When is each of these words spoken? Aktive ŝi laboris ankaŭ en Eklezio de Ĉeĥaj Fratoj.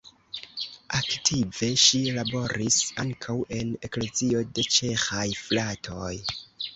Aktive 0.99 1.67
ŝi 1.81 1.99
laboris 2.15 2.77
ankaŭ 3.03 3.35
en 3.57 3.69
Eklezio 3.89 4.41
de 4.57 4.65
Ĉeĥaj 4.77 5.27
Fratoj. 5.43 6.15